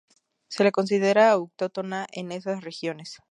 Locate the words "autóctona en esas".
1.29-2.63